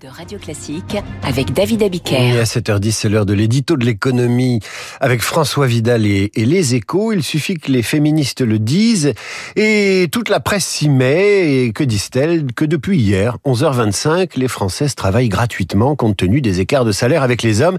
de 0.00 0.08
Radio 0.08 0.38
Classique 0.38 0.96
avec 1.22 1.52
David 1.52 1.82
Abiker. 1.82 2.34
Et 2.34 2.38
à 2.38 2.44
7h10, 2.44 2.90
c'est 2.92 3.08
l'heure 3.08 3.26
de 3.26 3.32
l'édito 3.32 3.76
de 3.76 3.84
l'économie 3.84 4.60
avec 5.00 5.22
François 5.22 5.66
Vidal 5.66 6.04
et, 6.04 6.30
et, 6.34 6.44
les 6.44 6.74
échos. 6.74 7.12
Il 7.12 7.22
suffit 7.22 7.54
que 7.54 7.70
les 7.72 7.82
féministes 7.82 8.40
le 8.40 8.58
disent 8.58 9.14
et 9.56 10.08
toute 10.12 10.28
la 10.28 10.40
presse 10.40 10.66
s'y 10.66 10.88
met. 10.88 11.64
Et 11.64 11.72
que 11.72 11.84
disent-elles 11.84 12.52
Que 12.54 12.64
depuis 12.64 12.98
hier, 12.98 13.38
11h25, 13.44 14.30
les 14.36 14.48
Françaises 14.48 14.94
travaillent 14.94 15.28
gratuitement 15.28 15.96
compte 15.96 16.16
tenu 16.16 16.40
des 16.40 16.60
écarts 16.60 16.84
de 16.84 16.92
salaire 16.92 17.22
avec 17.22 17.42
les 17.42 17.62
hommes. 17.62 17.78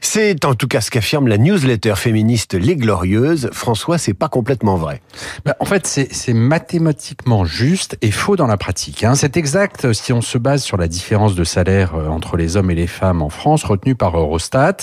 C'est 0.00 0.44
en 0.44 0.54
tout 0.54 0.68
cas 0.68 0.80
ce 0.80 0.90
qu'affirme 0.90 1.28
la 1.28 1.38
newsletter 1.38 1.94
féministe 1.96 2.54
Les 2.54 2.76
Glorieuses. 2.76 3.50
François, 3.52 3.98
c'est 3.98 4.14
pas 4.14 4.28
complètement 4.28 4.76
vrai. 4.76 5.00
Bah, 5.44 5.56
en 5.60 5.64
fait, 5.64 5.86
c'est 5.86 6.32
mathématiquement 6.32 7.44
juste 7.44 7.96
et 8.02 8.10
faux 8.10 8.36
dans 8.36 8.46
la 8.46 8.56
pratique. 8.56 9.04
Hein. 9.04 9.14
C'est 9.14 9.36
exact 9.36 9.92
si 9.92 10.12
on 10.12 10.20
se 10.20 10.38
base 10.38 10.62
sur 10.62 10.76
la 10.76 10.88
différence 10.88 11.34
de 11.34 11.44
salaire 11.44 11.94
euh, 11.94 12.08
entre 12.08 12.36
les 12.36 12.56
hommes 12.56 12.70
et 12.70 12.74
les 12.74 12.86
femmes 12.86 13.22
en 13.22 13.30
France, 13.30 13.64
retenue 13.64 13.94
par 13.94 14.16
Eurostat, 14.18 14.76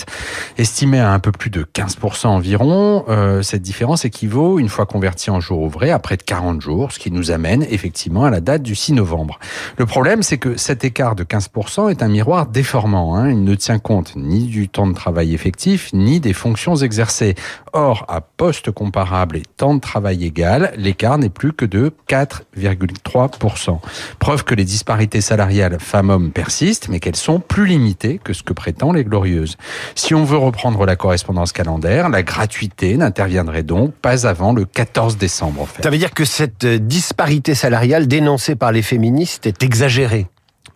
estimée 0.58 1.00
à 1.00 1.12
un 1.12 1.18
peu 1.18 1.32
plus 1.32 1.50
de 1.50 1.64
15% 1.64 2.26
environ. 2.26 3.04
Euh, 3.08 3.42
cette 3.42 3.62
différence 3.62 4.04
équivaut, 4.04 4.58
une 4.58 4.68
fois 4.68 4.86
convertie 4.86 5.30
en 5.30 5.40
jours 5.40 5.60
ouvrés, 5.60 5.90
à 5.90 5.98
près 5.98 6.16
de 6.16 6.22
40 6.22 6.60
jours, 6.60 6.92
ce 6.92 6.98
qui 6.98 7.10
nous 7.10 7.30
amène 7.30 7.64
effectivement 7.70 8.24
à 8.24 8.30
la 8.30 8.40
date 8.40 8.62
du 8.62 8.74
6 8.74 8.94
novembre. 8.94 9.38
Le 9.78 9.86
problème, 9.86 10.22
c'est 10.22 10.38
que 10.38 10.56
cet 10.56 10.84
écart 10.84 11.14
de 11.14 11.24
15% 11.24 11.90
est 11.90 12.02
un 12.02 12.08
miroir 12.08 12.46
déformant. 12.46 13.16
Hein. 13.16 13.30
Il 13.30 13.44
ne 13.44 13.54
tient 13.54 13.78
compte 13.78 14.14
ni 14.16 14.44
du 14.44 14.68
temps 14.68 14.86
de 14.86 14.94
travail 14.94 15.03
effectif, 15.32 15.90
ni 15.92 16.20
des 16.20 16.32
fonctions 16.32 16.76
exercées. 16.76 17.34
Or, 17.72 18.04
à 18.08 18.20
poste 18.20 18.70
comparable 18.70 19.36
et 19.36 19.42
temps 19.56 19.74
de 19.74 19.80
travail 19.80 20.24
égal, 20.24 20.72
l'écart 20.76 21.18
n'est 21.18 21.28
plus 21.28 21.52
que 21.52 21.64
de 21.64 21.92
4,3%. 22.08 23.78
Preuve 24.18 24.44
que 24.44 24.54
les 24.54 24.64
disparités 24.64 25.20
salariales 25.20 25.78
femmes-hommes 25.80 26.30
persistent, 26.30 26.88
mais 26.88 27.00
qu'elles 27.00 27.16
sont 27.16 27.40
plus 27.40 27.66
limitées 27.66 28.20
que 28.22 28.32
ce 28.32 28.42
que 28.42 28.52
prétendent 28.52 28.96
les 28.96 29.04
glorieuses. 29.04 29.56
Si 29.94 30.14
on 30.14 30.24
veut 30.24 30.38
reprendre 30.38 30.84
la 30.86 30.96
correspondance 30.96 31.52
calendaire, 31.52 32.08
la 32.08 32.22
gratuité 32.22 32.96
n'interviendrait 32.96 33.62
donc 33.62 33.92
pas 33.94 34.26
avant 34.26 34.52
le 34.52 34.64
14 34.64 35.16
décembre. 35.16 35.62
En 35.62 35.66
fait. 35.66 35.82
Ça 35.82 35.90
veut 35.90 35.98
dire 35.98 36.14
que 36.14 36.24
cette 36.24 36.66
disparité 36.66 37.54
salariale 37.54 38.06
dénoncée 38.06 38.54
par 38.54 38.72
les 38.72 38.82
féministes 38.82 39.46
est 39.46 39.62
exagérée 39.62 40.26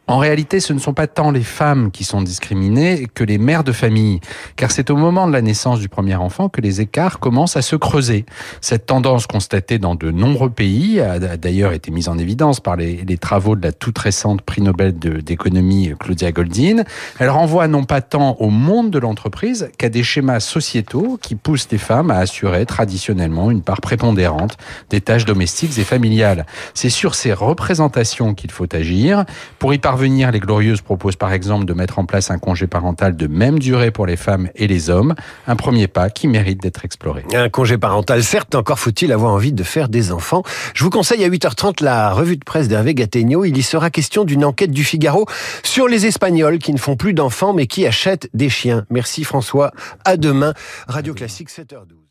en 0.09 0.17
réalité, 0.17 0.59
ce 0.59 0.73
ne 0.73 0.79
sont 0.79 0.95
pas 0.95 1.07
tant 1.07 1.31
les 1.31 1.43
femmes 1.43 1.91
qui 1.91 2.03
sont 2.03 2.23
discriminées 2.23 3.09
que 3.13 3.25
les 3.25 3.37
mères 3.37 3.63
de 3.63 3.73
famille, 3.73 4.21
car 4.57 4.71
c'est 4.71 4.89
au 4.89 4.97
moment 4.97 5.29
de 5.29 5.35
la 5.35 5.43
naissance 5.43 5.81
du 5.81 5.91
premier 5.91 6.15
enfant 6.15 6.49
que 6.49 6.63
les 6.63 6.81
écarts 6.81 7.19
commencent 7.19 7.59
à 7.59 7.63
se 7.63 7.77
creuser. 7.77 8.25
Cette 8.63 8.87
tendance 8.87 9.27
constatée 9.27 9.79
dans 9.79 9.95
de 9.95 10.11
nombreux 10.11 10.49
pays 10.49 10.99
a 10.99 11.37
d'ailleurs 11.37 11.73
été 11.73 11.91
mise 11.91 12.09
en 12.09 12.17
évidence 12.17 12.59
par 12.59 12.77
les, 12.77 13.05
travaux 13.19 13.55
de 13.55 13.63
la 13.63 13.73
toute 13.73 13.99
récente 13.99 14.41
prix 14.41 14.63
Nobel 14.63 14.99
d'économie 14.99 15.93
Claudia 16.01 16.33
Goldin. 16.33 16.85
Elle 17.19 17.29
renvoie 17.29 17.69
non 17.69 17.85
pas 17.85 18.01
tant 18.01 18.37
au 18.39 18.49
monde 18.49 18.91
de 18.91 18.99
l'entreprise 18.99 19.69
qu'à 19.77 19.91
des 19.91 20.03
schémas 20.03 20.41
sociétaux 20.41 21.19
qui 21.21 21.35
poussent 21.35 21.69
les 21.71 21.79
femmes 21.79 22.11
à 22.11 22.17
assurer 22.17 22.65
traditionnellement 22.65 23.51
une 23.51 23.61
part 23.61 23.83
prépondérante 23.83 24.57
des 24.89 25.03
tâches 25.03 25.27
domestiques 25.27 25.79
et 25.79 25.85
familiales. 25.85 26.47
C'est 26.73 26.89
sur 26.89 27.15
ces 27.15 27.35
représentations 27.35 28.33
qu'il 28.33 28.51
faut 28.51 28.75
agir 28.75 29.27
pour 29.59 29.75
y 29.75 29.79
parvenir 29.79 29.98
venir, 29.99 30.31
les 30.31 30.41
Glorieuses 30.41 30.81
proposent 30.81 31.17
par 31.17 31.33
exemple 31.33 31.67
de 31.67 31.75
mettre 31.75 31.99
en 31.99 32.07
place 32.07 32.31
un 32.31 32.39
congé 32.39 32.67
parental 32.67 33.17
de 33.17 33.27
même 33.27 33.59
durée 33.59 33.91
pour 33.91 34.07
les 34.07 34.17
femmes 34.17 34.49
et 34.55 34.67
les 34.67 34.89
hommes, 34.89 35.15
un 35.47 35.57
premier 35.57 35.89
pas 35.89 36.09
qui 36.09 36.29
mérite 36.29 36.63
d'être 36.63 36.85
exploré. 36.85 37.25
Un 37.35 37.51
congé 37.51 37.77
parental, 37.77 38.25
certes, 38.25 38.55
encore 38.55 38.79
faut-il 38.79 39.13
avoir 39.13 39.33
envie 39.33 39.53
de 39.53 39.63
faire 39.63 39.89
des 39.89 40.13
enfants. 40.13 40.43
Je 40.75 40.85
vous 40.85 40.91
conseille 40.91 41.25
à 41.25 41.29
8h30 41.29 41.83
la 41.83 42.13
revue 42.13 42.37
de 42.37 42.45
presse 42.45 42.69
d'Hervé 42.69 42.95
Gattegno. 42.95 43.45
Il 43.45 43.57
y 43.57 43.63
sera 43.63 43.91
question 43.91 44.25
d'une 44.25 44.45
enquête 44.45 44.71
du 44.71 44.85
Figaro 44.85 45.27
sur 45.63 45.89
les 45.89 46.07
Espagnols 46.07 46.59
qui 46.59 46.73
ne 46.73 46.79
font 46.79 46.97
plus 46.97 47.13
d'enfants 47.13 47.53
mais 47.53 47.67
qui 47.67 47.87
achètent 47.87 48.31
des 48.33 48.49
chiens. 48.49 48.87
Merci 48.91 49.25
François. 49.25 49.73
À 50.05 50.17
demain. 50.17 50.55
Radio 50.87 51.13
Classique 51.13 51.51
7h12. 51.51 52.08